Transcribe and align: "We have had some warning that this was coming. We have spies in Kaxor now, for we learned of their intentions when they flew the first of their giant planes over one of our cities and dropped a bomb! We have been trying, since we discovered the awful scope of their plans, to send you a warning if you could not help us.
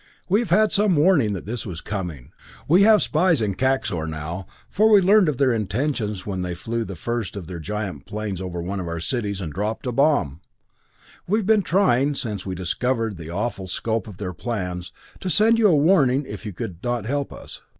"We 0.27 0.39
have 0.39 0.49
had 0.49 0.71
some 0.71 0.95
warning 0.95 1.33
that 1.33 1.45
this 1.45 1.63
was 1.63 1.79
coming. 1.79 2.31
We 2.67 2.81
have 2.81 3.03
spies 3.03 3.39
in 3.39 3.53
Kaxor 3.53 4.09
now, 4.09 4.47
for 4.67 4.89
we 4.89 4.99
learned 4.99 5.29
of 5.29 5.37
their 5.37 5.51
intentions 5.51 6.25
when 6.25 6.41
they 6.41 6.55
flew 6.55 6.83
the 6.83 6.95
first 6.95 7.35
of 7.35 7.45
their 7.45 7.59
giant 7.59 8.07
planes 8.07 8.41
over 8.41 8.63
one 8.63 8.79
of 8.79 8.87
our 8.87 8.99
cities 8.99 9.39
and 9.41 9.53
dropped 9.53 9.85
a 9.85 9.91
bomb! 9.91 10.41
We 11.27 11.37
have 11.37 11.45
been 11.45 11.61
trying, 11.61 12.15
since 12.15 12.47
we 12.47 12.55
discovered 12.55 13.17
the 13.17 13.29
awful 13.29 13.67
scope 13.67 14.07
of 14.07 14.17
their 14.17 14.33
plans, 14.33 14.91
to 15.19 15.29
send 15.29 15.59
you 15.59 15.67
a 15.67 15.75
warning 15.77 16.25
if 16.27 16.47
you 16.47 16.51
could 16.53 16.83
not 16.83 17.05
help 17.05 17.31
us. 17.31 17.61